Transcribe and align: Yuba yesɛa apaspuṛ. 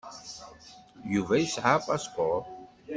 Yuba 1.13 1.35
yesɛa 1.37 1.71
apaspuṛ. 1.77 2.39